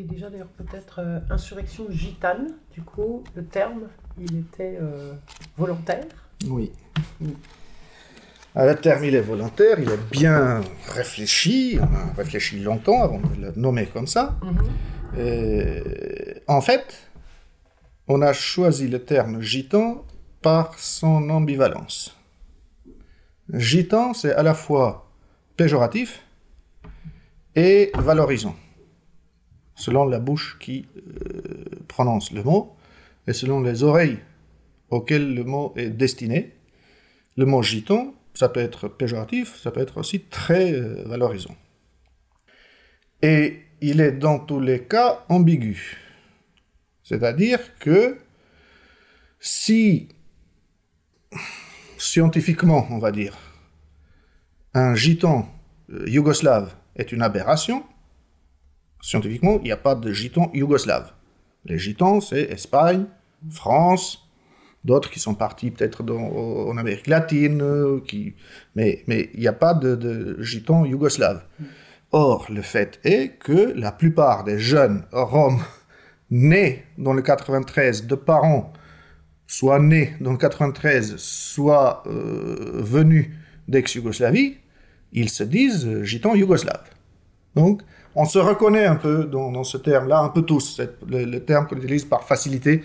Et 0.00 0.02
déjà, 0.02 0.30
d'ailleurs, 0.30 0.48
peut-être 0.56 1.00
euh, 1.00 1.20
insurrection 1.28 1.84
gitane, 1.90 2.54
du 2.72 2.80
coup, 2.80 3.22
le 3.34 3.44
terme, 3.44 3.82
il 4.18 4.38
était 4.38 4.78
euh, 4.80 5.12
volontaire. 5.58 6.06
Oui. 6.48 6.72
Ah, 8.54 8.64
le 8.64 8.76
terme, 8.76 9.04
il 9.04 9.14
est 9.14 9.20
volontaire, 9.20 9.78
il 9.78 9.90
est 9.90 10.10
bien 10.10 10.62
réfléchi, 10.88 11.78
on 11.78 11.94
a 11.94 12.14
réfléchi 12.16 12.60
longtemps 12.60 13.02
avant 13.02 13.20
de 13.20 13.42
le 13.42 13.52
nommer 13.56 13.88
comme 13.88 14.06
ça. 14.06 14.38
Euh, 15.18 15.82
en 16.46 16.62
fait, 16.62 17.10
on 18.08 18.22
a 18.22 18.32
choisi 18.32 18.88
le 18.88 19.04
terme 19.04 19.42
gitan 19.42 20.06
par 20.40 20.78
son 20.78 21.28
ambivalence. 21.28 22.16
Gitan, 23.52 24.14
c'est 24.14 24.32
à 24.32 24.42
la 24.42 24.54
fois 24.54 25.10
péjoratif 25.58 26.22
et 27.54 27.92
valorisant, 27.98 28.56
selon 29.80 30.04
la 30.04 30.20
bouche 30.20 30.58
qui 30.60 30.86
euh, 30.96 31.64
prononce 31.88 32.32
le 32.32 32.42
mot 32.42 32.76
et 33.26 33.32
selon 33.32 33.60
les 33.62 33.82
oreilles 33.82 34.18
auxquelles 34.90 35.34
le 35.34 35.44
mot 35.44 35.72
est 35.76 35.90
destiné. 35.90 36.52
Le 37.36 37.46
mot 37.46 37.62
gitan, 37.62 38.14
ça 38.34 38.48
peut 38.48 38.60
être 38.60 38.88
péjoratif, 38.88 39.56
ça 39.56 39.70
peut 39.70 39.80
être 39.80 39.96
aussi 39.98 40.20
très 40.20 40.72
euh, 40.72 41.02
valorisant. 41.06 41.56
Et 43.22 43.60
il 43.80 44.00
est 44.00 44.12
dans 44.12 44.38
tous 44.38 44.60
les 44.60 44.82
cas 44.82 45.24
ambigu. 45.28 45.96
C'est-à-dire 47.02 47.78
que 47.78 48.18
si 49.38 50.08
scientifiquement, 51.96 52.86
on 52.90 52.98
va 52.98 53.12
dire, 53.12 53.36
un 54.74 54.94
gitan 54.94 55.48
euh, 55.90 56.04
yougoslave 56.06 56.74
est 56.96 57.12
une 57.12 57.22
aberration, 57.22 57.84
scientifiquement, 59.00 59.58
il 59.58 59.64
n'y 59.64 59.72
a 59.72 59.76
pas 59.76 59.94
de 59.94 60.12
gitan 60.12 60.50
yougoslave. 60.54 61.12
Les 61.64 61.78
gitans, 61.78 62.20
c'est 62.20 62.42
Espagne, 62.42 63.04
France, 63.50 64.30
d'autres 64.84 65.10
qui 65.10 65.20
sont 65.20 65.34
partis 65.34 65.70
peut-être 65.70 66.02
en 66.10 66.76
Amérique 66.76 67.06
latine, 67.06 67.62
euh, 67.62 68.00
mais 68.74 69.04
il 69.06 69.40
n'y 69.40 69.48
a 69.48 69.52
pas 69.52 69.74
de, 69.74 69.94
de 69.94 70.42
gitans 70.42 70.84
yougoslaves. 70.84 71.44
Or, 72.12 72.46
le 72.50 72.62
fait 72.62 72.98
est 73.04 73.38
que 73.38 73.72
la 73.76 73.92
plupart 73.92 74.44
des 74.44 74.58
jeunes 74.58 75.04
roms 75.12 75.62
nés 76.30 76.84
dans 76.98 77.12
le 77.12 77.22
93 77.22 78.06
de 78.06 78.14
parents 78.14 78.72
soit 79.50 79.80
nés 79.80 80.14
dans 80.20 80.30
le 80.30 80.38
93, 80.38 81.16
soit 81.16 82.04
euh, 82.06 82.80
venus 82.84 83.30
d'ex-Yougoslavie, 83.66 84.58
ils 85.12 85.28
se 85.28 85.42
disent 85.42 86.04
gitans 86.04 86.36
yougoslaves. 86.36 86.88
Donc, 87.54 87.82
on 88.14 88.24
se 88.24 88.38
reconnaît 88.38 88.86
un 88.86 88.96
peu 88.96 89.24
dans, 89.24 89.64
ce 89.64 89.76
terme-là, 89.76 90.20
un 90.20 90.28
peu 90.28 90.42
tous, 90.42 90.80
le, 91.08 91.38
terme 91.38 91.66
qu'on 91.66 91.76
utilise 91.76 92.04
par 92.04 92.24
facilité, 92.24 92.82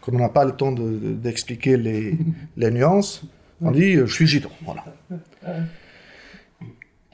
quand 0.00 0.12
on 0.12 0.18
n'a 0.18 0.28
pas 0.28 0.44
le 0.44 0.52
temps 0.52 0.72
d'expliquer 0.72 1.76
les, 1.76 2.18
les, 2.56 2.70
nuances. 2.70 3.22
On 3.60 3.70
dit 3.70 3.94
euh, 3.94 4.06
je 4.06 4.14
suis 4.14 4.26
gitan, 4.26 4.50
voilà. 4.64 4.84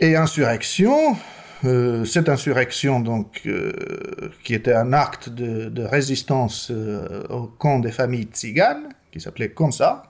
Et 0.01 0.17
insurrection, 0.17 1.17
euh, 1.65 2.05
cette 2.05 2.29
insurrection, 2.29 3.01
donc, 3.01 3.43
euh, 3.47 3.73
qui 4.43 4.55
était 4.55 4.73
un 4.73 4.93
acte 4.93 5.29
de, 5.29 5.85
résistance 5.85 6.71
euh, 6.73 7.23
au 7.29 7.47
camp 7.47 7.79
des 7.79 7.93
familles 7.93 8.27
tziganes, 8.27 8.89
qui 9.13 9.21
s'appelait 9.21 9.51
comme 9.51 9.73
ça, 9.73 10.03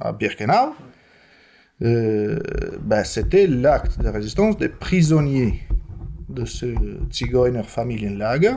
à 0.00 0.12
Birkenau, 0.12 0.74
ben, 1.82 3.04
c'était 3.04 3.46
l'acte 3.46 4.00
de 4.00 4.08
résistance 4.08 4.56
des 4.56 4.68
prisonniers 4.68 5.60
de 6.28 6.44
ce 6.44 6.74
Zigeuner 7.10 7.62
Familienlager, 7.62 8.56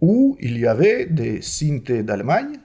où 0.00 0.36
il 0.40 0.58
y 0.58 0.66
avait 0.66 1.06
des 1.06 1.42
Sinti 1.42 2.02
d'Allemagne, 2.02 2.58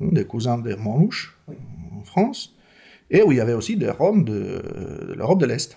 des 0.00 0.24
cousins 0.24 0.58
des 0.58 0.76
Manouches 0.76 1.36
en 1.48 2.04
France, 2.04 2.54
et 3.10 3.22
où 3.22 3.32
il 3.32 3.38
y 3.38 3.40
avait 3.40 3.52
aussi 3.52 3.76
des 3.76 3.90
Roms 3.90 4.24
de 4.24 5.14
l'Europe 5.16 5.40
de 5.40 5.46
l'Est. 5.46 5.76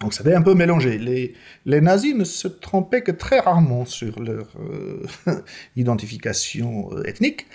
Donc 0.00 0.14
ça 0.14 0.22
avait 0.22 0.34
un 0.34 0.42
peu 0.42 0.54
mélangé. 0.54 0.98
Les, 0.98 1.34
les, 1.64 1.80
nazis 1.80 2.14
ne 2.14 2.24
se 2.24 2.48
trompaient 2.48 3.02
que 3.02 3.12
très 3.12 3.38
rarement 3.38 3.84
sur 3.84 4.20
leur 4.20 4.48
euh, 4.58 5.06
identification 5.76 6.90
euh, 6.92 7.04
ethnique. 7.04 7.46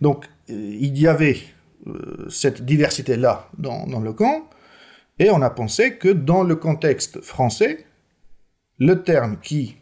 Donc 0.00 0.26
euh, 0.50 0.76
il 0.80 0.98
y 0.98 1.06
avait 1.06 1.38
cette 2.28 2.64
diversité-là 2.64 3.48
dans, 3.58 3.86
dans, 3.86 4.00
le 4.00 4.12
camp, 4.12 4.48
et 5.18 5.30
on 5.30 5.42
a 5.42 5.50
pensé 5.50 5.96
que 5.96 6.08
dans 6.08 6.42
le 6.42 6.56
contexte 6.56 7.20
français, 7.20 7.86
le 8.78 9.02
terme 9.02 9.38
qui 9.40 9.76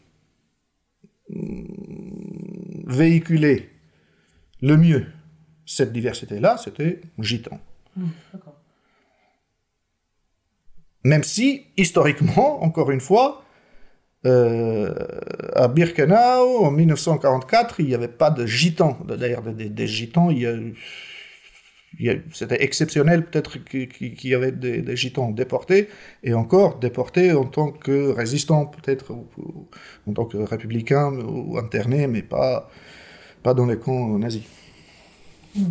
mm, 1.28 1.64
véhiculait 2.86 3.68
le 4.60 4.76
mieux 4.76 5.06
cette 5.66 5.92
diversité-là, 5.92 6.56
c'était 6.56 7.00
gitan. 7.18 7.60
Mmh, 7.96 8.06
même 11.04 11.22
si, 11.22 11.66
historiquement, 11.76 12.62
encore 12.62 12.90
une 12.90 13.00
fois, 13.00 13.44
euh, 14.26 14.92
à 15.54 15.68
Birkenau, 15.68 16.64
en 16.64 16.70
1944, 16.70 17.80
il 17.80 17.86
n'y 17.86 17.94
avait 17.94 18.08
pas 18.08 18.30
de 18.30 18.44
gitans. 18.44 18.98
D'ailleurs, 19.06 19.42
des, 19.42 19.86
gitans, 19.86 20.30
c'était 22.32 22.62
exceptionnel 22.62 23.24
peut-être 23.26 23.58
qu'il 23.64 24.28
y 24.28 24.34
avait 24.34 24.52
des, 24.52 24.96
gitans 24.96 25.30
déportés, 25.30 25.88
et 26.22 26.34
encore 26.34 26.78
déportés 26.78 27.32
en 27.32 27.44
tant 27.44 27.70
que 27.70 28.10
résistants, 28.10 28.66
peut-être, 28.66 29.12
en 30.06 30.12
tant 30.12 30.24
que 30.24 30.38
républicains 30.38 31.12
ou 31.12 31.58
internés, 31.58 32.06
mais 32.06 32.22
pas, 32.22 32.70
pas 33.42 33.54
dans 33.54 33.66
les 33.66 33.78
camps 33.78 34.18
nazis. 34.18 34.44
Hmm 35.54 35.70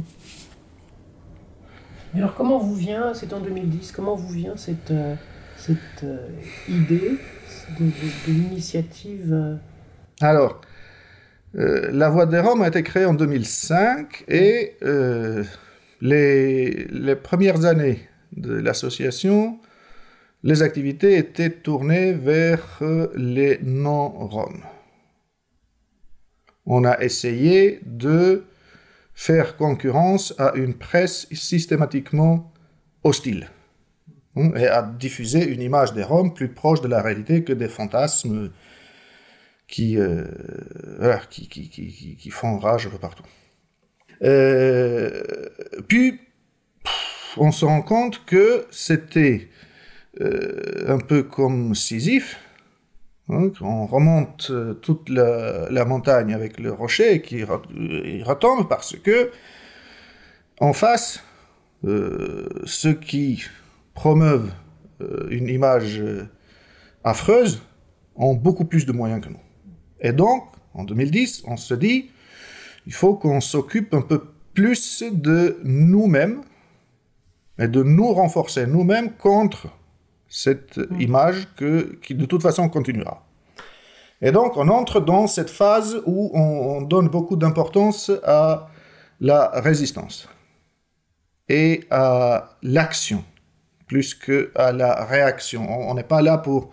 alors 2.16 2.34
comment 2.34 2.57
vous 2.57 2.75
vient, 2.75 3.13
c'est 3.13 3.34
en 3.34 3.40
2010, 3.40 3.91
comment 3.91 4.16
vous 4.16 4.34
vient 4.34 4.57
cette, 4.57 4.91
euh, 4.91 5.16
cette 5.57 6.03
euh, 6.03 6.28
idée 6.67 7.17
de, 7.79 7.85
l'initiative 8.28 9.31
euh? 9.31 9.56
Alors, 10.22 10.61
la 11.53 12.09
Voix 12.09 12.25
des 12.25 12.40
Roms 12.40 12.61
a 12.61 12.67
été 12.67 12.84
créée 12.84 13.06
en 13.06 13.13
2005 13.13 14.25
et 14.28 14.75
les, 16.02 17.16
premières 17.16 17.66
années 17.66 18.00
de 18.34 18.54
l'association, 18.54 19.60
les 20.44 20.62
activités 20.62 21.18
étaient 21.18 21.50
tournées 21.50 22.14
vers 22.14 22.82
les 23.16 23.60
non-roms. 23.62 24.64
On 26.66 26.86
a 26.86 27.02
essayé 27.02 27.80
de 27.86 28.46
faire 29.14 29.58
concurrence 29.58 30.34
à 30.38 30.54
une 30.56 30.76
presse 30.76 31.28
systématiquement 31.34 32.54
hostile 33.04 33.50
hein, 34.36 34.52
et 34.56 34.68
à 34.68 34.84
diffuser 34.84 35.46
une 35.46 35.62
image 35.62 35.94
des 35.94 36.04
Roms 36.04 36.34
plus 36.34 36.48
proche 36.48 36.82
de 36.82 36.88
la 36.88 37.02
réalité 37.02 37.44
que 37.44 37.52
des 37.54 37.68
fantasmes 37.68 38.52
qui, 39.68 39.98
euh, 39.98 40.24
qui, 41.30 41.48
qui, 41.50 41.70
qui, 41.70 42.30
font 42.30 42.58
rage 42.59 42.90
partout. 43.02 43.24
Euh, 44.24 45.22
puis, 45.88 46.19
on 47.38 47.52
se 47.52 47.66
rend 47.66 47.81
compte 47.81 48.25
que 48.25 48.66
c'était 48.72 49.50
euh, 50.22 50.85
un 50.88 51.00
peu 51.00 51.24
comme 51.24 51.75
Sisyphe, 51.75 52.38
Hein, 53.31 53.52
on 53.62 53.85
remonte 53.85 54.47
euh, 54.50 54.74
toute 54.74 55.08
la, 55.08 55.85
montagne 55.85 56.34
avec 56.34 56.59
le 56.59 56.72
rocher 56.72 57.22
qui 57.22 57.44
retombe 57.44 58.68
parce 58.68 58.96
que 58.96 59.29
en 60.59 60.74
face, 60.74 61.24
ceux 61.84 62.94
qui 62.94 63.44
promeuvent 63.94 64.52
une 65.29 65.47
image 65.47 66.03
affreuse 67.03 67.62
ont 68.16 68.34
beaucoup 68.34 68.66
plus 68.66 68.85
de 68.85 68.91
moyens 68.91 69.23
que 69.23 69.29
nous. 69.29 69.40
Et 70.02 70.11
donc, 70.11 70.44
en 70.73 70.84
2010, 70.84 71.44
on 71.46 71.55
se 71.55 71.73
dit, 71.76 72.09
il 72.85 72.93
faut 72.93 73.16
qu'on 73.16 73.41
s'occupe 73.41 73.93
un 73.93 74.02
peu 74.02 74.23
plus 74.53 75.03
de 75.11 75.59
nous-mêmes 75.64 76.41
et 77.58 77.67
de 77.67 77.84
nous 77.84 78.14
renforcer 78.14 78.66
nous-mêmes 78.66 79.11
contre 79.14 79.67
cette 80.28 80.78
mm. 80.78 81.02
image 81.02 81.47
que, 81.55 81.99
qui 82.02 82.16
de 82.16 82.26
toute 82.26 82.41
façon 82.41 82.70
continuera. 82.70 83.26
Et 84.22 84.31
donc 84.31 84.58
on 84.58 84.67
entre 84.70 84.99
dans 84.99 85.28
cette 85.28 85.49
phase 85.49 86.02
où 86.05 86.31
on, 86.34 86.81
donne 86.81 87.09
beaucoup 87.09 87.35
d'importance 87.35 88.11
à 88.23 88.70
la 89.20 89.49
résistance 89.55 90.28
et 91.47 91.85
à 91.90 92.58
l'action 92.61 93.23
plus 93.87 94.14
qu'à 94.14 94.72
la 94.72 95.05
réaction. 95.05 95.67
On 95.90 95.93
n'est 95.96 96.03
pas 96.03 96.22
là 96.22 96.37
pour 96.37 96.72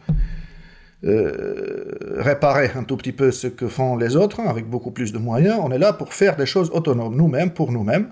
euh, 1.04 2.16
réparer 2.16 2.70
un 2.74 2.82
tout 2.82 2.96
petit 2.96 3.12
peu 3.12 3.30
ce 3.30 3.46
que 3.46 3.68
font 3.68 3.96
les 3.96 4.16
autres 4.16 4.40
avec 4.40 4.66
beaucoup 4.66 4.90
plus 4.90 5.12
de 5.12 5.18
moyens. 5.18 5.58
On 5.62 5.70
est 5.70 5.78
là 5.78 5.92
pour 5.92 6.14
faire 6.14 6.36
des 6.36 6.46
choses 6.46 6.70
autonomes 6.70 7.14
nous-mêmes, 7.14 7.50
pour 7.50 7.70
nous-mêmes. 7.70 8.08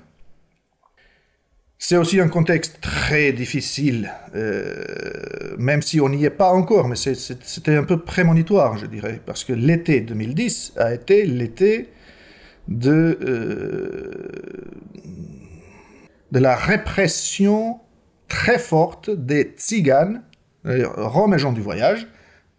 C'est 1.78 1.96
aussi 1.96 2.20
un 2.20 2.28
contexte 2.28 2.80
très 2.80 3.32
difficile, 3.32 4.12
euh, 4.34 5.54
même 5.58 5.82
si 5.82 6.00
on 6.00 6.08
n'y 6.08 6.24
est 6.24 6.30
pas 6.30 6.50
encore, 6.50 6.88
mais 6.88 6.96
c'était 6.96 7.74
un 7.74 7.84
peu 7.84 8.00
prémonitoire, 8.00 8.76
je 8.78 8.86
dirais, 8.86 9.20
parce 9.24 9.44
que 9.44 9.52
l'été 9.52 10.00
2010 10.00 10.74
a 10.76 10.94
été 10.94 11.26
l'été 11.26 11.88
de, 12.68 13.18
euh, 13.22 14.12
de 16.32 16.38
la 16.38 16.54
répression 16.54 17.80
très 18.28 18.58
forte 18.58 19.10
des 19.10 19.54
tziganes, 19.56 20.22
roms 20.64 21.34
et 21.34 21.38
gens 21.38 21.52
du 21.52 21.60
voyage, 21.60 22.06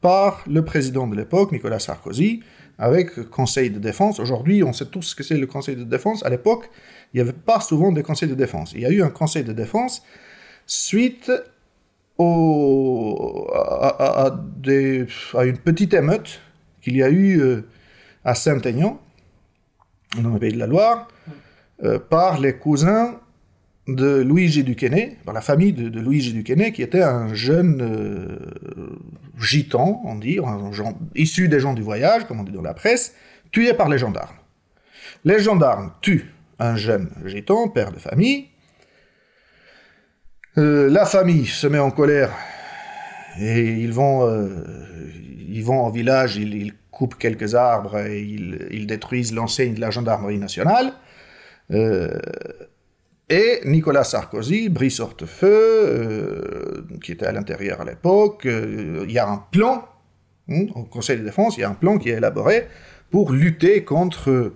par 0.05 0.43
le 0.45 0.63
président 0.63 1.07
de 1.07 1.15
l'époque, 1.15 1.51
Nicolas 1.51 1.79
Sarkozy, 1.79 2.43
avec 2.77 3.27
Conseil 3.31 3.71
de 3.71 3.79
défense. 3.79 4.19
Aujourd'hui, 4.19 4.61
on 4.61 4.71
sait 4.71 4.85
tous 4.85 5.01
ce 5.01 5.15
que 5.15 5.23
c'est 5.23 5.35
le 5.35 5.47
Conseil 5.47 5.75
de 5.75 5.83
défense. 5.83 6.23
À 6.23 6.29
l'époque, 6.29 6.69
il 7.11 7.17
n'y 7.17 7.21
avait 7.21 7.33
pas 7.33 7.59
souvent 7.59 7.91
de 7.91 7.99
Conseil 8.03 8.29
de 8.29 8.35
défense. 8.35 8.73
Il 8.73 8.81
y 8.81 8.85
a 8.85 8.91
eu 8.91 9.01
un 9.01 9.09
Conseil 9.09 9.43
de 9.43 9.51
défense 9.51 10.03
suite 10.67 11.31
à, 12.19 12.23
une 15.43 15.57
petite 15.63 15.95
émeute 15.95 16.39
qu'il 16.83 16.97
y 16.97 17.01
a 17.01 17.09
eu 17.09 17.41
euh, 17.41 17.65
à 18.23 18.35
Saint-Aignan, 18.35 19.01
dans 20.21 20.29
le 20.29 20.37
pays 20.37 20.53
de 20.53 20.59
la 20.59 20.67
Loire, 20.67 21.07
euh, 21.83 21.97
par 21.97 22.39
les 22.39 22.53
cousins 22.53 23.19
de 23.87 24.21
Luigi 24.21 24.63
Duquesne, 24.63 25.15
par 25.25 25.33
la 25.33 25.41
famille 25.41 25.73
de, 25.73 25.89
de 25.89 25.99
Luigi 25.99 26.33
Duquesne, 26.33 26.71
qui 26.71 26.81
était 26.81 27.03
un 27.03 27.33
jeune 27.33 27.81
euh, 27.81 28.89
gitan, 29.39 30.01
on 30.05 30.15
dit, 30.15 30.39
issu 31.13 31.47
des 31.47 31.59
gens 31.59 31.73
du 31.73 31.83
voyage, 31.83 32.25
comme 32.25 32.39
on 32.39 32.43
dit 32.43 32.51
dans 32.51 32.63
la 32.63 32.73
presse, 32.73 33.13
tué 33.51 33.73
par 33.73 33.89
les 33.89 33.97
gendarmes. 33.97 34.35
Les 35.23 35.39
gendarmes 35.39 35.91
tuent 36.01 36.31
un 36.57 36.75
jeune 36.75 37.09
gitan, 37.25 37.67
père 37.69 37.91
de 37.91 37.99
famille. 37.99 38.47
Euh, 40.57 40.89
la 40.89 41.05
famille 41.05 41.45
se 41.45 41.67
met 41.67 41.79
en 41.79 41.91
colère 41.91 42.31
et 43.39 43.61
ils 43.61 43.91
vont, 43.91 44.25
euh, 44.25 44.63
ils 45.47 45.63
vont 45.63 45.85
au 45.85 45.91
village, 45.91 46.38
ils, 46.38 46.73
coupent 46.91 47.17
quelques 47.17 47.55
arbres 47.55 47.97
et 48.07 48.21
ils, 48.21 48.88
détruisent 48.88 49.33
l'enseigne 49.33 49.73
de 49.73 49.81
la 49.81 49.91
gendarmerie 49.91 50.38
nationale. 50.38 50.93
Et 53.30 53.62
Nicolas 53.66 54.04
Sarkozy, 54.04 54.69
Brice 54.69 55.00
Hortefeux, 55.00 55.48
euh, 55.50 56.88
qui 57.04 57.12
était 57.12 57.25
à 57.25 57.31
l'intérieur 57.31 57.81
à 57.81 57.86
l'époque, 57.86 58.45
euh, 58.45 59.04
il 59.07 59.12
y 59.12 59.18
a 59.18 59.27
un 59.27 59.44
plan, 59.51 59.83
hein, 60.50 60.66
au 60.75 60.83
Conseil 60.83 61.18
de 61.18 61.24
défense, 61.24 61.57
il 61.57 61.62
y 61.62 61.63
a 61.63 61.69
un 61.69 61.74
plan 61.75 61.98
qui 61.98 62.10
est 62.10 62.18
élaboré 62.18 62.68
pour 63.10 63.31
lutter 63.31 63.83
contre 63.83 64.54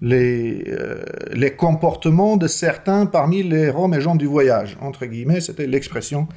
les, 0.00 0.64
euh, 0.68 1.02
les 1.32 1.50
comportements 1.50 2.38
de 2.38 2.46
certains 2.46 3.04
parmi 3.04 3.42
les 3.42 3.68
Roms 3.68 3.92
et 3.92 4.00
gens 4.00 4.16
du 4.16 4.26
voyage. 4.26 4.78
Entre 4.80 5.04
guillemets, 5.04 5.40
c'était 5.40 5.66
l'expression 5.66 6.28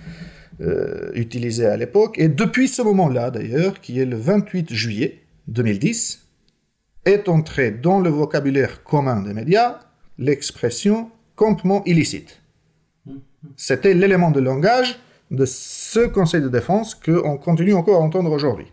utilisée 1.16 1.66
à 1.66 1.76
l'époque. 1.76 2.20
Et 2.20 2.28
depuis 2.28 2.68
ce 2.68 2.84
moment-là, 2.84 3.32
d'ailleurs, 3.32 3.82
qui 3.82 4.00
est 4.00 4.06
le 4.06 4.16
28 4.16 4.72
juillet 4.72 5.24
2010, 5.48 6.28
est 7.06 7.28
entré 7.30 7.72
dans 7.72 8.00
le 8.00 8.12
vocabulaire 8.12 8.84
commun 8.84 9.22
des 9.22 9.34
médias 9.34 9.80
l'expression 10.20 11.10
campement 11.36 11.84
illicite. 11.86 12.42
C'était 13.58 13.94
l'élément 13.94 14.32
de 14.32 14.40
langage 14.40 15.00
de 15.32 15.46
ce 15.46 16.02
Conseil 16.02 16.42
de 16.42 16.50
défense 16.50 16.94
qu'on 16.94 17.38
continue 17.38 17.74
encore 17.74 18.02
à 18.02 18.04
entendre 18.04 18.32
aujourd'hui. 18.32 18.68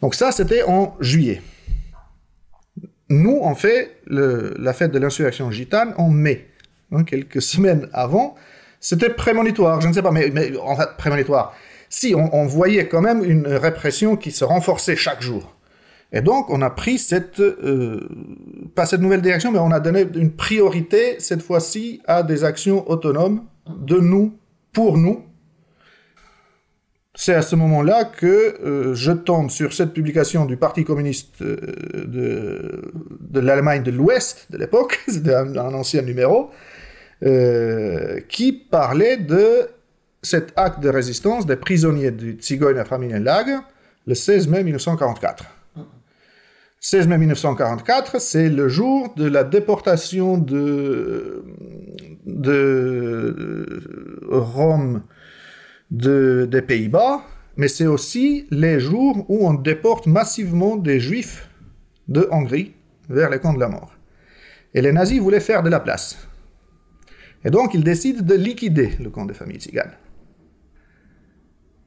Donc 0.00 0.14
ça, 0.14 0.32
c'était 0.32 0.62
en 0.62 0.96
juillet. 1.00 1.42
Nous, 3.10 3.38
on 3.40 3.54
fait 3.54 3.98
la 4.06 4.72
fête 4.72 4.90
de 4.90 4.98
l'insurrection 4.98 5.50
gitane 5.50 5.94
en 5.98 6.08
mai, 6.08 6.48
hein, 6.92 7.04
quelques 7.04 7.42
semaines 7.52 7.88
avant. 7.92 8.34
C'était 8.80 9.10
prémonitoire, 9.10 9.80
je 9.80 9.88
ne 9.88 9.92
sais 9.92 10.02
pas, 10.02 10.10
mais, 10.10 10.30
en 10.58 10.76
fait, 10.76 10.88
prémonitoire. 10.98 11.54
Si, 11.88 12.14
on, 12.14 12.44
voyait 12.46 12.88
quand 12.88 13.00
même 13.00 13.22
une 13.24 13.46
répression 13.46 14.16
qui 14.16 14.32
se 14.32 14.44
renforçait 14.44 14.96
chaque 14.96 15.22
jour. 15.22 15.54
Et 16.14 16.20
donc, 16.20 16.48
on 16.48 16.62
a 16.62 16.70
pris 16.70 16.98
cette, 16.98 17.40
euh, 17.40 18.08
pas 18.76 18.86
cette 18.86 19.00
nouvelle 19.00 19.20
direction, 19.20 19.50
mais 19.50 19.58
on 19.58 19.72
a 19.72 19.80
donné 19.80 20.06
une 20.14 20.30
priorité, 20.30 21.16
cette 21.18 21.42
fois-ci, 21.42 22.00
à 22.06 22.22
des 22.22 22.44
actions 22.44 22.88
autonomes 22.88 23.42
de 23.68 23.98
nous, 23.98 24.38
pour 24.72 24.96
nous. 24.96 25.24
C'est 27.16 27.34
à 27.34 27.42
ce 27.42 27.56
moment-là 27.56 28.04
que 28.04 28.26
euh, 28.26 28.94
je 28.94 29.10
tombe 29.10 29.50
sur 29.50 29.72
cette 29.72 29.92
publication 29.92 30.44
du 30.44 30.56
Parti 30.56 30.84
communiste 30.84 31.42
euh, 31.42 31.56
de, 32.06 33.40
l'Allemagne 33.40 33.82
de 33.82 33.90
l'Ouest 33.90 34.46
de 34.50 34.58
l'époque, 34.58 35.00
c'était 35.08 35.34
un, 35.34 35.56
ancien 35.56 36.02
numéro, 36.02 36.50
qui 38.28 38.52
parlait 38.52 39.16
de 39.16 39.68
cet 40.22 40.52
acte 40.56 40.80
de 40.80 40.90
résistance 40.90 41.46
des 41.46 41.56
prisonniers 41.56 42.10
du 42.10 42.36
Zigeuner 42.40 42.84
Familienlager 42.84 43.58
le 44.06 44.14
16 44.14 44.46
mai 44.48 44.62
1944. 44.62 45.44
16 46.86 47.08
mai 47.08 47.16
1944, 47.16 48.20
c'est 48.20 48.50
le 48.50 48.68
jour 48.68 49.14
de 49.16 49.24
la 49.24 49.42
déportation 49.42 50.36
de, 50.36 51.42
Rome 54.30 55.02
de, 55.90 56.46
des 56.50 56.60
Pays-Bas, 56.60 57.22
mais 57.56 57.68
c'est 57.68 57.86
aussi 57.86 58.46
les 58.50 58.80
jours 58.80 59.24
où 59.30 59.48
on 59.48 59.54
déporte 59.54 60.06
massivement 60.06 60.76
des 60.76 61.00
Juifs 61.00 61.48
de 62.08 62.28
Hongrie 62.30 62.74
vers 63.08 63.30
les 63.30 63.38
camps 63.38 63.54
de 63.54 63.60
la 63.60 63.68
mort. 63.68 63.94
Et 64.74 64.82
les 64.82 64.92
nazis 64.92 65.20
voulaient 65.20 65.40
faire 65.40 65.62
de 65.62 65.70
la 65.70 65.80
place. 65.80 66.28
Et 67.46 67.50
donc 67.50 67.72
ils 67.72 67.82
décident 67.82 68.20
de 68.20 68.34
liquider 68.34 68.90
le 69.00 69.08
camp 69.08 69.24
des 69.24 69.32
familles 69.32 69.56
tziganes 69.56 69.96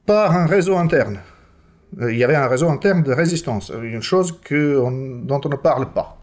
par 0.06 0.32
un 0.32 0.46
réseau 0.46 0.76
interne 0.76 1.20
il 2.00 2.16
y 2.16 2.24
avait 2.24 2.36
un 2.36 2.48
réseau 2.48 2.68
interne 2.68 3.02
de 3.02 3.12
résistance, 3.12 3.72
une 3.82 4.02
chose 4.02 4.38
que 4.40 4.76
dont 5.24 5.40
on 5.44 5.48
ne 5.48 5.56
parle 5.56 5.92
pas. 5.92 6.16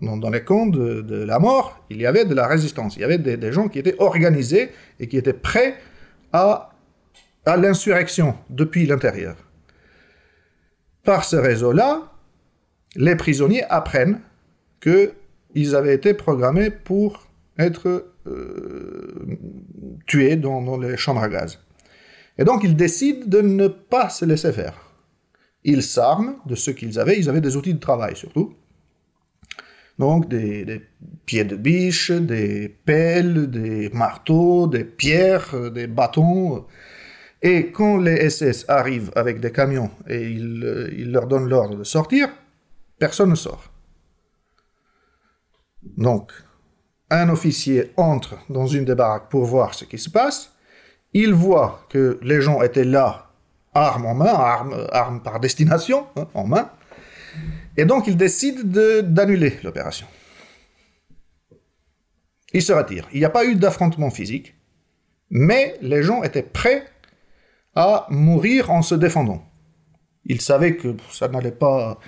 Dans, 0.00 0.30
les 0.30 0.44
camps 0.44 0.66
de, 0.66 1.24
la 1.24 1.38
mort, 1.40 1.80
il 1.90 2.00
y 2.00 2.06
avait 2.06 2.24
de 2.24 2.34
la 2.34 2.46
résistance, 2.46 2.96
il 2.96 3.00
y 3.00 3.04
avait 3.04 3.18
des, 3.18 3.52
gens 3.52 3.68
qui 3.68 3.80
étaient 3.80 3.96
organisés 3.98 4.70
et 5.00 5.08
qui 5.08 5.16
étaient 5.16 5.32
prêts 5.32 5.74
à, 6.32 6.70
à 7.44 7.56
l'insurrection 7.56 8.36
depuis 8.48 8.86
l'intérieur. 8.86 9.34
Par 11.02 11.24
ce 11.24 11.36
réseau-là, 11.36 12.12
les 12.94 13.16
prisonniers 13.16 13.64
apprennent 13.64 14.20
qu'ils 14.80 15.74
avaient 15.74 15.94
été 15.94 16.14
programmés 16.14 16.70
pour 16.70 17.26
être 17.58 18.12
euh, 18.26 19.38
tués 20.06 20.36
dans 20.36 20.78
les 20.78 20.96
chambres 20.96 21.22
à 21.22 21.28
gaz. 21.28 21.58
Et 22.38 22.44
donc 22.44 22.62
ils 22.62 22.76
décident 22.76 23.26
de 23.26 23.40
ne 23.40 23.66
pas 23.66 24.10
se 24.10 24.24
laisser 24.24 24.52
faire. 24.52 24.87
Ils 25.70 25.82
s'arment 25.82 26.36
de 26.46 26.54
ce 26.54 26.70
qu'ils 26.70 26.98
avaient, 26.98 27.18
ils 27.18 27.28
avaient 27.28 27.42
des 27.42 27.54
outils 27.54 27.74
de 27.74 27.78
travail 27.78 28.16
surtout. 28.16 28.54
Donc 29.98 30.26
des, 30.26 30.80
pieds 31.26 31.44
de 31.44 31.56
biche, 31.56 32.10
des 32.10 32.70
pelles, 32.86 33.50
des 33.50 33.90
marteaux, 33.90 34.66
des 34.66 34.84
pierres, 34.84 35.70
des 35.70 35.86
bâtons. 35.86 36.64
Et 37.42 37.70
quand 37.70 37.98
les 37.98 38.30
SS 38.30 38.64
arrivent 38.68 39.12
avec 39.14 39.40
des 39.40 39.52
camions 39.52 39.90
et 40.08 40.30
ils, 40.30 40.94
ils 40.96 41.12
leur 41.12 41.26
donnent 41.26 41.50
l'ordre 41.50 41.76
de 41.76 41.84
sortir, 41.84 42.30
personne 42.98 43.28
ne 43.28 43.34
sort. 43.34 43.70
Donc, 45.98 46.32
un 47.10 47.28
officier 47.28 47.92
entre 47.98 48.38
dans 48.48 48.66
une 48.66 48.86
des 48.86 48.94
baraques 48.94 49.28
pour 49.28 49.44
voir 49.44 49.74
ce 49.74 49.84
qui 49.84 49.98
se 49.98 50.08
passe. 50.08 50.54
Il 51.12 51.34
voit 51.34 51.86
que 51.90 52.18
les 52.22 52.40
gens 52.40 52.62
étaient 52.62 52.84
là 52.84 53.27
arme 53.74 54.06
en 54.06 54.14
main, 54.14 54.34
arme, 54.92 55.22
par 55.22 55.40
destination, 55.40 56.06
hein, 56.16 56.28
en 56.34 56.46
main. 56.46 56.70
Et 57.76 57.84
donc 57.84 58.06
il 58.06 58.16
décide 58.16 58.70
d'annuler 59.12 59.58
l'opération. 59.62 60.06
Il 62.52 62.62
se 62.62 62.72
retire. 62.72 63.06
Il 63.12 63.20
n'y 63.20 63.26
a 63.26 63.30
pas 63.30 63.44
eu 63.44 63.54
d'affrontement 63.54 64.10
physique, 64.10 64.54
mais 65.30 65.76
les 65.82 66.02
gens 66.02 66.22
étaient 66.22 66.42
prêts 66.42 66.86
à 67.74 68.06
mourir 68.10 68.70
en 68.70 68.82
se 68.82 68.94
défendant. 68.94 69.44
Ils 70.24 70.40
savaient 70.40 70.76
que 70.76 70.96
ça 71.10 71.28
n'allait 71.28 71.52
pas 71.52 71.98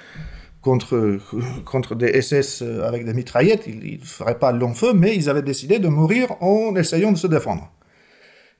contre, 0.61 1.19
contre 1.64 1.95
des 1.95 2.21
SS 2.21 2.62
avec 2.62 3.05
des 3.05 3.14
mitraillettes, 3.14 3.67
ils 3.67 4.00
ne 4.00 4.05
feraient 4.05 4.38
pas 4.38 4.52
long 4.52 4.75
feu, 4.75 4.93
mais 4.93 5.14
ils 5.14 5.29
avaient 5.29 5.43
décidé 5.43 5.79
de 5.79 5.88
mourir 5.88 6.43
en 6.43 6.75
essayant 6.76 7.12
de 7.12 7.19
se 7.19 7.26
défendre. 7.26 7.73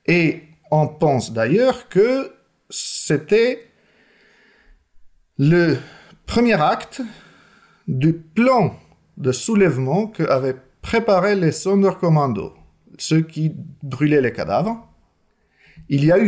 Et 0.05 0.43
on 0.71 0.87
pense 0.87 1.33
d'ailleurs 1.33 1.89
que 1.89 2.31
c'était 2.71 3.67
le 5.37 5.77
premier 6.25 6.59
acte 6.59 7.01
du 7.87 8.13
plan 8.13 8.75
de 9.17 9.31
soulèvement 9.31 10.07
qu'avaient 10.07 10.55
préparé 10.81 11.35
les 11.35 11.51
Sonderkommando, 11.51 12.53
ceux 12.97 13.21
qui 13.21 13.53
brûlaient 13.83 14.21
les 14.21 14.33
cadavres. 14.33 14.87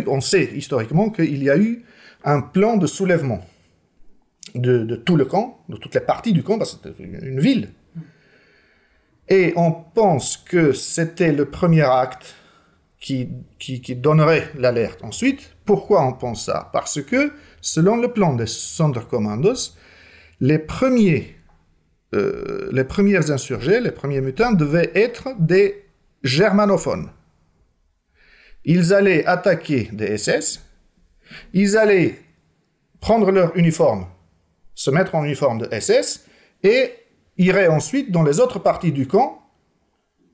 On 0.07 0.21
sait 0.21 0.51
historiquement 0.53 1.09
qu'il 1.09 1.43
y 1.43 1.49
a 1.49 1.57
eu 1.57 1.83
un 2.23 2.41
plan 2.41 2.77
de 2.77 2.85
soulèvement 2.85 3.41
de, 4.55 4.95
tout 4.95 5.15
le 5.15 5.25
camp, 5.25 5.63
de 5.69 5.77
toutes 5.77 5.95
les 5.95 6.01
parties 6.01 6.33
du 6.33 6.43
camp, 6.43 6.57
parce 6.57 6.75
que 6.75 6.89
c'était 6.89 7.03
une 7.03 7.39
ville. 7.39 7.69
Et 9.29 9.53
on 9.55 9.71
pense 9.71 10.37
que 10.37 10.73
c'était 10.73 11.31
le 11.31 11.45
premier 11.45 11.83
acte 11.83 12.35
qui, 13.03 13.95
donnerait 13.95 14.49
l'alerte 14.55 15.03
ensuite. 15.03 15.55
Pourquoi 15.65 16.05
on 16.05 16.13
pense 16.13 16.45
ça? 16.45 16.69
Parce 16.71 17.01
que, 17.01 17.33
selon 17.59 17.97
le 17.97 18.13
plan 18.13 18.33
des 18.33 18.47
Sonderkommandos, 18.47 19.75
les 20.39 20.57
premiers, 20.57 21.35
euh, 22.15 22.69
les 22.71 22.85
premiers 22.85 23.29
insurgés, 23.29 23.81
les 23.81 23.91
premiers 23.91 24.21
mutins 24.21 24.53
devaient 24.53 24.91
être 24.95 25.29
des 25.37 25.83
germanophones. 26.23 27.09
Ils 28.63 28.93
allaient 28.93 29.25
attaquer 29.25 29.89
des 29.91 30.17
SS, 30.17 30.61
ils 31.53 31.77
allaient 31.77 32.17
prendre 33.01 33.31
leur 33.31 33.57
uniforme, 33.57 34.07
se 34.75 34.89
mettre 34.89 35.15
en 35.15 35.25
uniforme 35.25 35.57
de 35.59 35.77
SS, 35.77 36.25
et 36.63 36.93
iraient 37.37 37.67
ensuite 37.67 38.11
dans 38.11 38.23
les 38.23 38.39
autres 38.39 38.59
parties 38.59 38.93
du 38.93 39.07
camp 39.07 39.41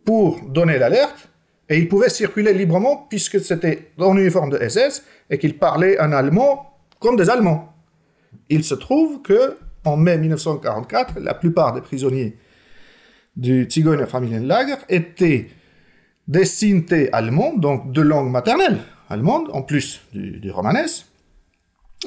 pour 0.05 0.41
donner 0.41 0.77
l'alerte, 0.77 1.29
et 1.69 1.77
ils 1.77 1.87
pouvaient 1.87 2.09
circuler 2.09 2.53
librement 2.53 3.07
puisque 3.09 3.39
c'était 3.39 3.91
en 3.99 4.17
uniforme 4.17 4.49
de 4.49 4.57
SS 4.67 5.03
et 5.29 5.37
qu'ils 5.37 5.57
parlaient 5.57 5.99
un 5.99 6.11
allemand 6.11 6.77
comme 6.99 7.15
des 7.15 7.29
Allemands. 7.29 7.73
Il 8.49 8.63
se 8.63 8.73
trouve 8.73 9.21
que 9.21 9.57
en 9.85 9.95
mai 9.95 10.17
1944, 10.17 11.19
la 11.19 11.33
plupart 11.33 11.73
des 11.73 11.81
prisonniers 11.81 12.35
du 13.35 13.67
Zigeuner 13.69 14.05
Familienlager 14.05 14.75
étaient 14.89 15.49
des 16.27 16.45
Sinti 16.45 17.07
allemands, 17.11 17.55
donc 17.55 17.91
de 17.91 18.01
langue 18.01 18.29
maternelle 18.29 18.79
allemande, 19.09 19.49
en 19.53 19.63
plus 19.63 20.01
du, 20.13 20.39
du 20.39 20.51
romanesque, 20.51 21.07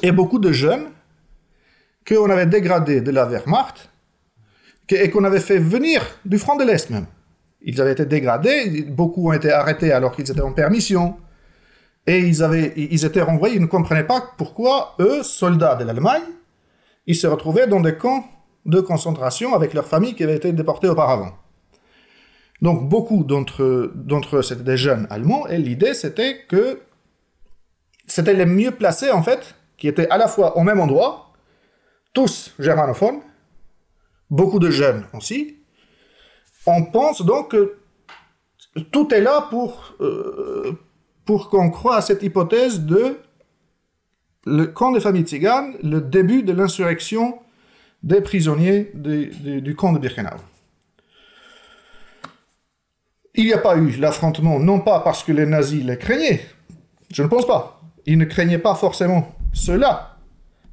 et 0.01 0.11
beaucoup 0.11 0.39
de 0.39 0.51
jeunes 0.51 0.85
qu'on 2.07 2.29
avait 2.29 2.45
dégradés 2.45 3.01
de 3.01 3.11
la 3.11 3.25
Wehrmacht 3.25 3.89
et 4.89 5.09
qu'on 5.09 5.23
avait 5.23 5.39
fait 5.39 5.59
venir 5.59 6.03
du 6.25 6.37
front 6.37 6.55
de 6.55 6.63
l'Est 6.63 6.89
même. 6.89 7.07
Ils 7.63 7.79
avaient 7.81 7.93
été 7.93 8.05
dégradés, 8.05 8.83
beaucoup 8.83 9.29
ont 9.29 9.33
été 9.33 9.51
arrêtés 9.51 9.91
alors 9.91 10.15
qu'ils 10.15 10.29
étaient 10.29 10.41
en 10.41 10.51
permission, 10.51 11.17
et 12.05 12.19
ils, 12.19 12.43
avaient, 12.43 12.73
ils 12.75 13.05
étaient 13.05 13.21
renvoyés, 13.21 13.55
ils 13.55 13.61
ne 13.61 13.67
comprenaient 13.67 14.03
pas 14.03 14.21
pourquoi 14.37 14.95
eux, 14.99 15.23
soldats 15.23 15.75
de 15.75 15.85
l'Allemagne, 15.85 16.23
ils 17.07 17.15
se 17.15 17.27
retrouvaient 17.27 17.67
dans 17.67 17.79
des 17.79 17.95
camps 17.95 18.25
de 18.65 18.81
concentration 18.81 19.53
avec 19.53 19.73
leurs 19.73 19.87
familles 19.87 20.15
qui 20.15 20.23
avaient 20.23 20.35
été 20.35 20.51
déportées 20.51 20.89
auparavant. 20.89 21.31
Donc 22.61 22.87
beaucoup 22.87 23.23
d'entre 23.23 23.63
eux, 23.63 24.41
c'était 24.41 24.63
des 24.63 24.77
jeunes 24.77 25.07
Allemands, 25.09 25.47
et 25.47 25.57
l'idée 25.57 25.93
c'était 25.93 26.45
que 26.47 26.81
c'était 28.07 28.33
les 28.33 28.45
mieux 28.45 28.71
placés 28.71 29.11
en 29.11 29.23
fait, 29.23 29.55
qui 29.77 29.87
étaient 29.87 30.09
à 30.09 30.17
la 30.17 30.27
fois 30.27 30.57
au 30.57 30.63
même 30.63 30.79
endroit, 30.81 31.33
tous 32.13 32.53
germanophones, 32.59 33.21
beaucoup 34.29 34.59
de 34.59 34.69
jeunes 34.69 35.05
aussi. 35.13 35.62
On 36.65 36.85
pense 36.85 37.21
donc 37.23 37.51
que 37.51 37.77
tout 38.91 39.13
est 39.13 39.21
là 39.21 39.47
pour, 39.49 39.95
euh, 40.01 40.73
qu'on 41.25 41.69
croit 41.69 41.97
à 41.97 42.01
cette 42.01 42.23
hypothèse 42.23 42.81
de 42.81 43.17
le 44.45 44.65
camp 44.67 44.91
des 44.91 44.99
familles 44.99 45.23
tziganes, 45.23 45.75
le 45.83 46.01
début 46.01 46.43
de 46.43 46.51
l'insurrection 46.51 47.39
des 48.01 48.21
prisonniers 48.21 48.91
du 48.93 49.75
camp 49.75 49.93
de 49.93 49.99
Birkenau. 49.99 50.29
Il 53.35 53.45
n'y 53.45 53.53
a 53.53 53.57
pas 53.57 53.77
eu 53.77 53.89
l'affrontement, 53.91 54.59
non 54.59 54.79
pas 54.79 54.99
parce 54.99 55.23
que 55.23 55.31
les 55.31 55.45
nazis 55.45 55.83
les 55.83 55.97
craignaient, 55.97 56.41
je 57.11 57.23
ne 57.23 57.27
pense 57.27 57.47
pas. 57.47 57.81
Ils 58.05 58.17
ne 58.17 58.25
craignaient 58.25 58.59
pas 58.59 58.75
forcément 58.75 59.33
cela, 59.53 60.12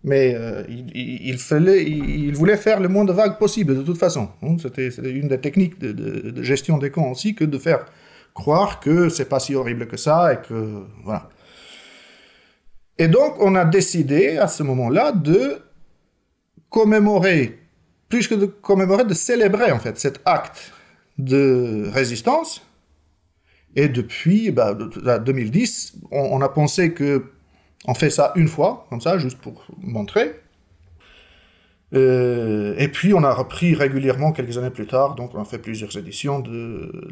mais 0.02 0.34
euh, 0.34 0.64
il, 0.68 2.32
voulait 2.34 2.56
faire 2.56 2.80
le 2.80 2.88
moins 2.88 3.04
de 3.04 3.12
vagues 3.12 3.38
possible, 3.38 3.76
de 3.76 3.82
toute 3.82 3.98
façon. 3.98 4.30
Hein. 4.42 4.56
C'était 4.60 4.88
une 4.88 5.28
des 5.28 5.38
techniques 5.38 5.78
de, 5.78 6.42
gestion 6.42 6.78
des 6.78 6.90
camps 6.90 7.10
aussi, 7.10 7.34
que 7.34 7.44
de 7.44 7.58
faire 7.58 7.84
croire 8.32 8.80
que 8.80 9.08
c'est 9.08 9.26
pas 9.26 9.40
si 9.40 9.54
horrible 9.54 9.86
que 9.86 9.96
ça, 9.96 10.32
et 10.32 10.46
que... 10.46 10.84
Voilà. 11.04 11.28
Et 12.96 13.08
donc, 13.08 13.34
on 13.40 13.54
a 13.54 13.64
décidé, 13.64 14.38
à 14.38 14.46
ce 14.46 14.62
moment-là, 14.62 15.12
de 15.12 15.58
commémorer, 16.70 17.58
plus 18.08 18.26
que 18.26 18.34
de 18.34 18.46
commémorer, 18.46 19.04
de 19.04 19.14
célébrer, 19.14 19.70
en 19.70 19.78
fait, 19.78 19.98
cet 19.98 20.20
acte 20.24 20.72
de 21.18 21.90
résistance. 21.92 22.62
Et 23.76 23.88
depuis 23.88 24.50
bah, 24.50 24.74
2010, 24.74 25.98
on 26.10 26.40
a 26.40 26.48
pensé 26.48 26.92
que 26.92 27.24
on 27.86 27.94
fait 27.94 28.10
ça 28.10 28.32
une 28.36 28.48
fois, 28.48 28.86
comme 28.90 29.00
ça, 29.00 29.18
juste 29.18 29.38
pour 29.38 29.64
montrer. 29.78 30.40
Euh, 31.92 32.74
et 32.78 32.86
puis 32.88 33.14
on 33.14 33.24
a 33.24 33.32
repris 33.32 33.74
régulièrement 33.74 34.30
quelques 34.30 34.56
années 34.58 34.70
plus 34.70 34.86
tard, 34.86 35.16
donc 35.16 35.34
on 35.34 35.42
a 35.42 35.44
fait 35.44 35.58
plusieurs 35.58 35.96
éditions 35.96 36.38
de, 36.38 37.10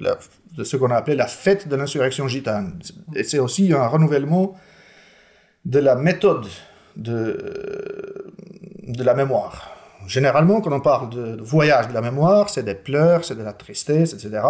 ce 0.63 0.77
qu'on 0.77 0.91
a 0.91 0.97
appelé 0.97 1.17
la 1.17 1.27
fête 1.27 1.67
de 1.69 1.75
l'insurrection 1.75 2.29
gitane. 2.29 2.79
Et 3.15 3.25
c'est 3.25 3.41
aussi 3.41 3.73
un 3.73 3.87
renouvellement 3.87 4.57
de 5.65 5.81
la 5.81 5.97
méthode 5.97 6.47
de, 6.97 8.33
de 8.87 9.03
la 9.03 9.15
mémoire. 9.15 9.75
Généralement, 10.07 10.61
quand 10.61 10.73
on 10.73 10.81
parle 10.81 11.11
de, 11.11 11.43
voyage 11.43 11.89
de 11.89 11.95
la 11.95 12.01
mémoire, 12.01 12.49
c'est 12.49 12.63
des 12.63 12.75
pleurs, 12.77 13.25
c'est 13.25 13.35
de 13.35 13.43
la 13.43 13.53
tristesse, 13.53 14.15
etc. 14.15 14.43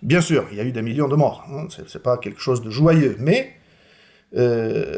Bien 0.00 0.20
sûr, 0.20 0.46
il 0.52 0.58
y 0.58 0.60
a 0.60 0.64
eu 0.64 0.72
des 0.72 0.82
millions 0.82 1.08
de 1.08 1.16
morts, 1.16 1.44
hein, 1.50 1.66
c'est 1.68 2.02
pas 2.02 2.18
quelque 2.18 2.40
chose 2.40 2.62
de 2.62 2.70
joyeux, 2.70 3.16
mais 3.18 3.52
euh, 4.36 4.96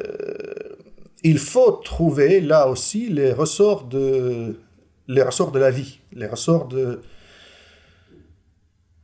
il 1.23 1.38
faut 1.38 1.73
trouver 1.73 2.40
là 2.40 2.68
aussi 2.68 3.09
les 3.09 3.33
ressorts 3.33 3.85
de, 3.85 4.61
les 5.09 5.23
ressorts 5.23 5.52
de 5.52 5.59
la 5.59 5.71
vie, 5.71 6.00
les 6.12 6.26
ressorts 6.26 6.66
de, 6.66 7.00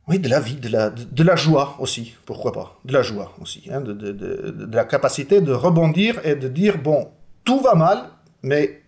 oui, 0.07 0.19
de 0.19 0.29
la 0.29 0.39
vie, 0.39 0.55
de 0.55 0.69
la, 0.69 0.89
de, 0.89 1.23
la 1.23 1.35
joie 1.35 1.75
aussi, 1.79 2.13
pourquoi 2.25 2.51
pas, 2.51 2.79
de 2.85 2.93
la 2.93 3.01
joie 3.01 3.33
aussi, 3.41 3.63
hein, 3.71 3.81
de, 3.81 3.93
de, 3.93 4.11
de, 4.11 4.75
la 4.75 4.85
capacité 4.85 5.41
de 5.41 5.51
rebondir 5.51 6.21
et 6.23 6.35
de 6.35 6.47
dire, 6.47 6.77
bon, 6.77 7.09
tout 7.43 7.59
va 7.59 7.75
mal, 7.75 8.09
mais 8.43 8.81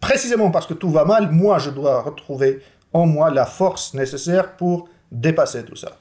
précisément 0.00 0.50
parce 0.50 0.66
que 0.66 0.74
tout 0.74 0.90
va 0.90 1.04
mal, 1.04 1.30
moi, 1.30 1.58
je 1.58 1.70
dois 1.70 2.02
retrouver 2.02 2.60
en 2.92 3.06
moi 3.06 3.30
la 3.30 3.46
force 3.46 3.94
nécessaire 3.94 4.56
pour 4.56 4.88
dépasser 5.12 5.64
tout 5.64 5.76
ça. 5.76 5.98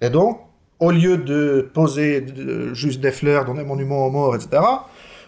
Et 0.00 0.10
donc, 0.10 0.40
au 0.78 0.90
lieu 0.90 1.16
de 1.16 1.70
poser 1.72 2.24
juste 2.72 3.00
des 3.00 3.12
fleurs 3.12 3.44
dans 3.44 3.54
des 3.54 3.64
monuments 3.64 4.06
aux 4.06 4.10
morts, 4.10 4.36
etc., 4.36 4.62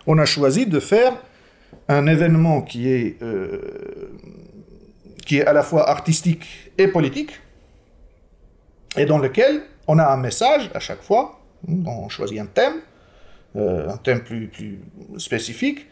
on 0.07 0.19
a 0.19 0.25
choisi 0.25 0.67
de 0.67 0.81
faire 0.81 1.13
un 1.89 2.07
événement 2.07 2.63
qui 2.63 2.89
est, 2.89 3.23
euh, 3.23 4.11
qui 5.27 5.39
est 5.39 5.47
à 5.47 5.53
la 5.53 5.63
fois 5.63 5.89
artistique 5.89 6.73
et 6.77 6.89
politique, 6.89 7.41
et 8.97 9.07
dans 9.07 9.19
lequel 9.19 9.63
on 9.87 9.99
a 9.99 10.07
un 10.07 10.17
message 10.17 10.71
à 10.75 10.81
chaque 10.81 11.03
fois, 11.03 11.41
on 11.67 12.09
choisit 12.09 12.41
un 12.41 12.47
thème, 12.47 12.81
euh, 13.57 13.89
un 13.89 13.97
thème 13.97 14.23
plus, 14.23 14.49
plus 14.49 14.81
spécifique, 15.17 15.87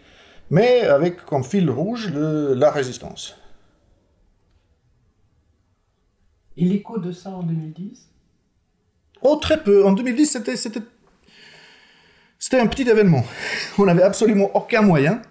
mais 0.50 0.82
avec 0.82 1.24
comme 1.24 1.44
fil 1.44 1.70
rouge 1.70 2.12
la 2.12 2.70
résistance. 2.70 3.36
Et 6.56 6.64
l'écho 6.64 6.98
de 6.98 7.12
ça 7.12 7.30
en 7.30 7.42
2010 7.42 8.08
Oh, 9.22 9.36
très 9.36 9.62
peu. 9.62 9.84
En 9.84 9.92
2010, 9.92 10.26
c'était, 10.26 10.56
c'était, 10.56 10.80
c'était 12.38 12.60
un 12.60 12.66
petit 12.66 12.88
événement. 12.88 13.24
On 13.78 13.84
n'avait 13.84 14.02
absolument 14.02 14.50
aucun 14.54 14.82
moyen. 14.82 15.22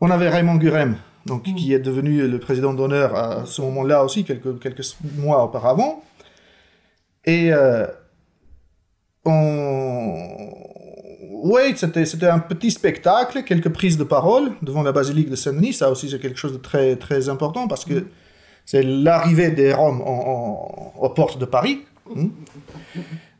On 0.00 0.10
avait 0.10 0.28
Raymond 0.28 0.56
Gurem, 0.56 0.96
donc, 1.26 1.44
qui 1.44 1.72
est 1.72 1.78
devenu 1.78 2.26
le 2.26 2.38
président 2.40 2.74
d'honneur 2.74 3.14
à 3.14 3.46
ce 3.46 3.62
moment-là 3.62 4.02
aussi, 4.04 4.24
quelques, 4.24 4.58
quelques 4.60 4.84
mois 5.16 5.44
auparavant. 5.44 6.02
Et 7.24 7.52
euh, 7.52 7.86
on... 9.24 10.26
Oui, 11.44 11.60
c'était, 11.76 12.04
c'était 12.04 12.26
un 12.26 12.38
petit 12.38 12.70
spectacle, 12.70 13.42
quelques 13.42 13.68
prises 13.68 13.96
de 13.96 14.04
parole 14.04 14.52
devant 14.62 14.82
la 14.82 14.92
basilique 14.92 15.30
de 15.30 15.36
Saint-Denis. 15.36 15.74
Ça 15.74 15.90
aussi, 15.90 16.10
c'est 16.10 16.20
quelque 16.20 16.38
chose 16.38 16.52
de 16.52 16.58
très, 16.58 16.96
très 16.96 17.28
important 17.28 17.68
parce 17.68 17.84
que 17.84 17.94
mm. 17.94 18.08
c'est 18.64 18.82
l'arrivée 18.82 19.50
des 19.50 19.72
Roms 19.72 20.00
aux 20.00 21.08
portes 21.10 21.38
de 21.38 21.44
Paris. 21.44 21.84
Hmm? 22.14 22.30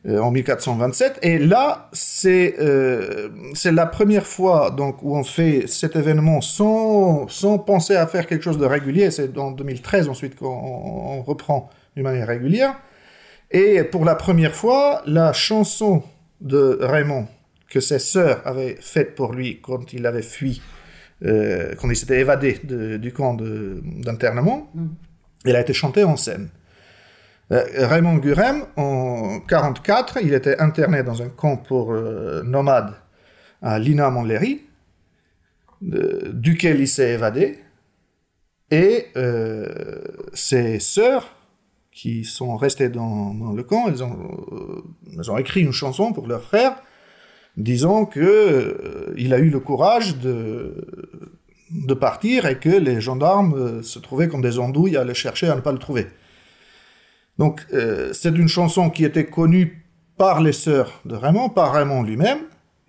Euh, 0.05 0.19
en 0.19 0.31
1427. 0.31 1.19
Et 1.21 1.37
là, 1.37 1.89
c'est 1.93 2.55
euh, 2.59 3.29
c'est 3.53 3.71
la 3.71 3.85
première 3.85 4.27
fois 4.27 4.69
donc, 4.69 5.01
où 5.01 5.15
on 5.15 5.23
fait 5.23 5.65
cet 5.67 5.95
événement 5.95 6.41
sans, 6.41 7.29
sans 7.29 7.57
penser 7.57 7.95
à 7.95 8.05
faire 8.05 8.27
quelque 8.27 8.43
chose 8.43 8.57
de 8.57 8.65
régulier. 8.65 9.11
C'est 9.11 9.37
en 9.37 9.51
2013 9.51 10.09
ensuite 10.09 10.35
qu'on 10.35 11.21
reprend 11.21 11.69
d'une 11.95 12.03
manière 12.03 12.27
régulière. 12.27 12.75
Et 13.49 13.81
pour 13.85 14.03
la 14.03 14.15
première 14.15 14.53
fois, 14.53 15.03
la 15.05 15.31
chanson 15.31 16.03
de 16.41 16.79
Raymond 16.81 17.27
que 17.69 17.79
ses 17.79 17.99
sœurs 17.99 18.41
avaient 18.45 18.75
faite 18.81 19.15
pour 19.15 19.31
lui 19.31 19.61
quand 19.61 19.93
il 19.93 20.05
avait 20.05 20.21
fui, 20.21 20.61
euh, 21.23 21.75
quand 21.79 21.89
il 21.89 21.95
s'était 21.95 22.19
évadé 22.19 22.59
du 22.99 23.13
camp 23.13 23.35
d'internement, 23.35 24.69
mm. 24.75 24.87
elle 25.45 25.55
a 25.55 25.61
été 25.61 25.73
chantée 25.73 26.03
en 26.03 26.17
scène. 26.17 26.49
Euh, 27.53 27.87
Raymond 27.87 28.17
Gurem, 28.17 28.65
en 28.77 29.39
1944, 29.47 30.17
il 30.23 30.33
était 30.33 30.59
interné 30.59 31.03
dans 31.03 31.21
un 31.21 31.29
camp 31.29 31.57
pour 31.57 31.93
euh, 31.93 32.41
nomades 32.43 32.95
à 33.61 33.77
Lina 33.77 34.09
Montlhéry, 34.09 34.61
duquel 35.81 36.79
il 36.79 36.87
s'est 36.87 37.11
évadé. 37.11 37.59
Et 38.71 39.05
euh, 39.17 40.01
ses 40.33 40.79
sœurs, 40.79 41.35
qui 41.91 42.23
sont 42.23 42.57
restés 42.57 42.89
dans, 42.89 43.53
le 43.55 43.61
camp, 43.61 43.87
elles 43.87 44.03
ont, 44.03 45.37
écrit 45.37 45.61
une 45.61 45.71
chanson 45.71 46.11
pour 46.11 46.25
leur 46.25 46.41
frère, 46.41 46.75
disant 47.55 48.05
que 48.05 49.13
il 49.15 49.31
a 49.31 49.37
eu 49.37 49.51
le 49.51 49.59
courage 49.59 50.17
de, 50.17 50.87
de 51.69 51.93
partir 51.93 52.47
et 52.47 52.57
que 52.57 52.69
les 52.69 52.99
gendarmes 52.99 53.83
se 53.83 53.99
trouvaient 53.99 54.27
comme 54.27 54.41
des 54.41 54.57
andouilles 54.57 54.97
à 54.97 55.03
le 55.03 55.13
chercher 55.13 55.49
à 55.49 55.55
ne 55.55 55.61
pas 55.61 55.71
le 55.71 55.77
trouver. 55.77 56.07
Donc 57.37 57.65
euh, 57.73 58.13
c'est 58.13 58.35
une 58.35 58.47
chanson 58.47 58.89
qui 58.89 59.03
était 59.05 59.25
connue 59.25 59.85
par 60.17 60.41
les 60.41 60.53
sœurs 60.53 61.01
de 61.05 61.15
Raymond, 61.15 61.49
par 61.49 61.73
Raymond 61.73 62.03
lui-même, 62.03 62.39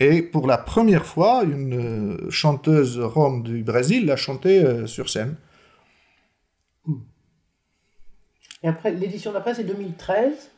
et 0.00 0.22
pour 0.22 0.46
la 0.46 0.58
première 0.58 1.06
fois, 1.06 1.42
une 1.44 1.74
euh, 1.74 2.30
chanteuse 2.30 2.98
rome 2.98 3.42
du 3.42 3.62
Brésil 3.62 4.06
l'a 4.06 4.16
chantée 4.16 4.62
euh, 4.62 4.86
sur 4.86 5.08
scène. 5.08 5.36
Et 8.62 8.68
après, 8.68 8.92
l'édition 8.92 9.32
d'après, 9.32 9.54
c'est 9.54 9.64
2013. 9.64 10.50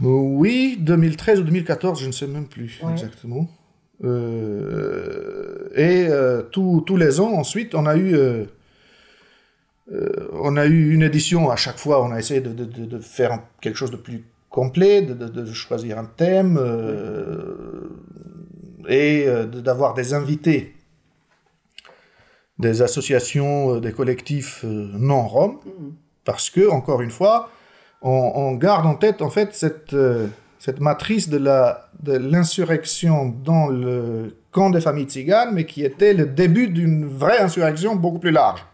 Oui, 0.00 0.78
2013 0.80 1.40
ou 1.40 1.42
2014, 1.42 2.00
je 2.00 2.06
ne 2.06 2.12
sais 2.12 2.26
même 2.26 2.46
plus 2.46 2.80
Ouais. 2.82 2.92
exactement. 2.92 3.48
Et 5.76 6.08
tous 6.52 6.96
les 6.96 7.20
ans, 7.20 7.34
ensuite, 7.34 7.74
on 7.74 7.84
a 7.84 7.98
eu, 7.98 8.16
euh, 9.92 10.28
on 10.32 10.56
a 10.56 10.66
eu 10.66 10.92
une 10.94 11.02
édition 11.02 11.50
à 11.50 11.56
chaque 11.56 11.78
fois. 11.78 12.02
On 12.04 12.12
a 12.12 12.18
essayé 12.18 12.40
de, 12.40 12.52
de- 12.52 12.64
de- 12.64 12.84
de 12.86 12.98
faire 12.98 13.40
quelque 13.60 13.76
chose 13.76 13.90
de 13.90 13.96
plus 13.96 14.24
complet, 14.48 15.02
de, 15.02 15.44
choisir 15.52 15.98
un 15.98 16.04
thème 16.04 16.58
euh, 16.60 17.88
et 18.88 19.24
euh, 19.26 19.46
d'avoir 19.46 19.94
des 19.94 20.12
invités, 20.14 20.74
des 22.58 22.82
associations, 22.82 23.78
des 23.80 23.92
collectifs 23.92 24.64
non 24.64 25.26
roms, 25.26 25.58
Mhm. 25.64 25.92
parce 26.24 26.50
que 26.50 26.68
encore 26.68 27.00
une 27.00 27.10
fois, 27.10 27.50
on, 28.02 28.32
on 28.34 28.52
garde 28.54 28.86
en 28.86 28.94
tête 28.94 29.22
en 29.22 29.30
fait 29.30 29.54
cette, 29.54 29.94
euh, 29.94 30.26
cette 30.58 30.80
matrice 30.80 31.28
de 31.28 31.38
l'insurrection 32.16 33.26
dans 33.44 33.66
le 33.68 34.36
camp 34.50 34.70
des 34.70 34.80
familles 34.80 35.06
tziganes, 35.06 35.54
mais 35.54 35.64
qui 35.64 35.84
était 35.84 36.12
le 36.12 36.26
début 36.26 36.68
d'une 36.68 37.06
vraie 37.06 37.38
insurrection 37.38 37.94
beaucoup 37.96 38.18
plus 38.18 38.30
large. 38.32 38.64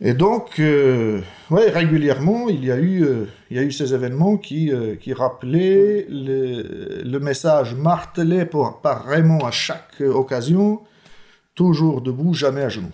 Et 0.00 0.14
donc, 0.14 0.60
euh, 0.60 1.22
ouais, 1.50 1.70
régulièrement, 1.70 2.48
il 2.48 2.64
y 2.64 2.70
a 2.70 2.76
eu, 2.78 3.02
euh, 3.02 3.26
il 3.50 3.56
y 3.56 3.60
a 3.60 3.64
eu 3.64 3.72
ces 3.72 3.94
événements 3.94 4.36
qui, 4.36 4.72
euh, 4.72 4.94
qui 4.94 5.12
rappelaient 5.12 6.06
le, 6.08 7.02
le 7.02 7.18
message 7.18 7.74
martelé 7.74 8.46
par, 8.46 8.80
par 8.80 9.04
Raymond 9.04 9.44
à 9.44 9.50
chaque 9.50 10.00
occasion, 10.00 10.82
toujours 11.56 12.00
debout, 12.00 12.32
jamais 12.32 12.62
à 12.62 12.68
genoux. 12.68 12.92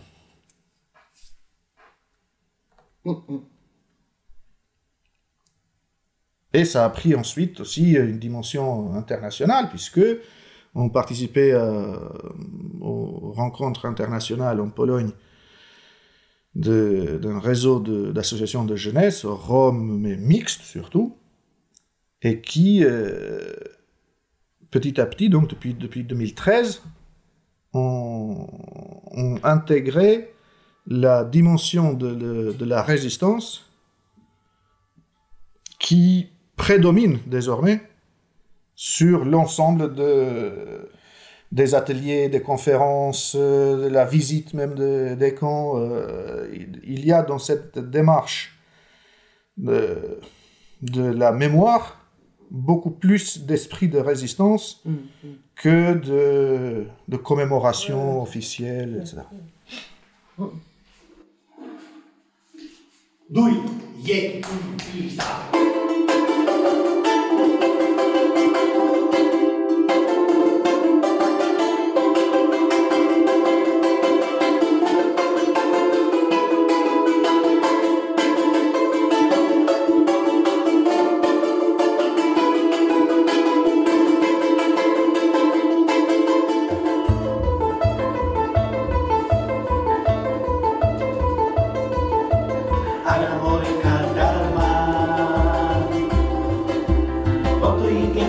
Mhm. 3.05 3.43
Et 6.55 6.65
ça 6.65 6.85
a 6.87 6.89
pris 6.89 7.15
ensuite 7.15 7.61
aussi 7.61 7.95
une 7.95 8.19
dimension 8.19 8.95
internationale, 8.95 9.69
puisque 9.69 10.01
on 10.75 10.89
participait 10.89 11.53
aux 12.81 13.33
rencontres 13.33 13.87
internationales 13.87 14.61
en 14.61 14.71
Pologne 14.71 15.11
d'un 16.55 17.39
réseau 17.41 17.81
d'associations 17.81 18.65
de, 18.65 18.77
jeunesse, 18.77 19.25
Rome, 19.25 19.99
mais 20.01 20.17
mixte 20.17 20.63
surtout, 20.63 21.17
et 22.23 22.41
qui, 22.41 22.85
euh, 22.85 23.53
petit 24.71 25.01
à 25.01 25.07
petit, 25.07 25.29
donc 25.29 25.51
depuis, 25.51 25.75
depuis 25.75 26.05
2013, 26.05 26.83
ont, 27.73 28.47
intégré 29.43 30.33
la 30.87 31.25
dimension 31.25 31.93
de- 31.93 32.53
de 32.53 32.65
la 32.65 32.83
résistance 32.83 33.71
qui 35.79 36.29
prédomine 36.57 37.19
désormais 37.27 37.83
sur 38.75 39.25
l'ensemble 39.25 39.95
de, 39.95 40.89
des 41.59 41.75
ateliers, 41.75 42.29
des 42.29 42.43
conférences, 42.43 43.37
euh, 43.39 43.85
de 43.85 43.89
la 43.89 44.05
visite 44.17 44.55
même 44.55 44.75
de- 44.75 45.15
des 45.15 45.35
camps. 45.35 45.75
euh, 45.77 46.49
il, 46.95 47.03
y 47.07 47.13
a 47.13 47.23
dans 47.23 47.39
cette 47.49 47.79
démarche 47.79 48.41
de, 49.57 50.19
de 50.83 51.05
la 51.23 51.31
mémoire 51.33 51.85
beaucoup 52.51 52.91
plus 52.91 53.27
d'esprit 53.49 53.89
de 53.89 53.99
résistance 53.99 54.65
Mhm. 54.85 54.99
que 55.63 55.95
de, 55.95 56.87
de 57.13 57.17
commémoration 57.17 58.21
officielle, 58.27 58.93
etc. 59.01 59.23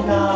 나 0.05 0.34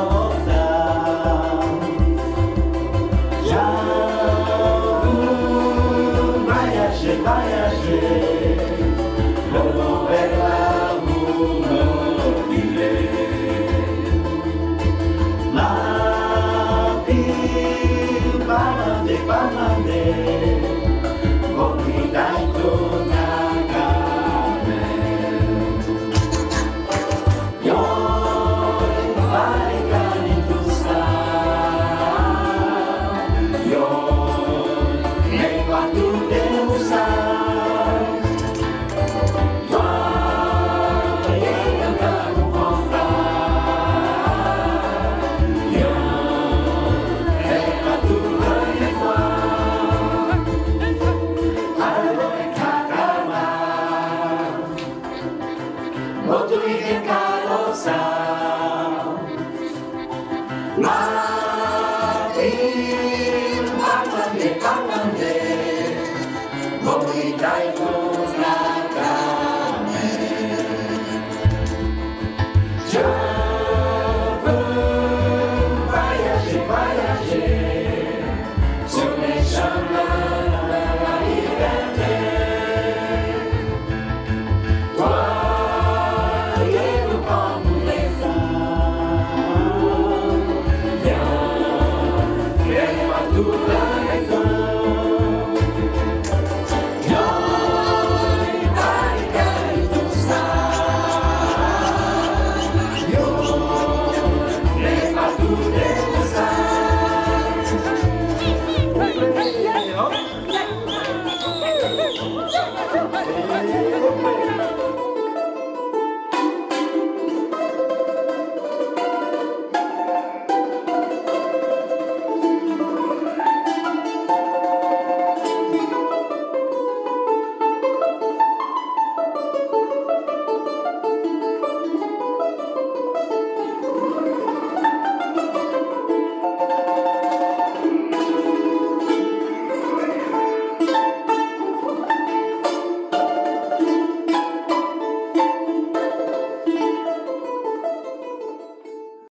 Oh, 112.02 112.36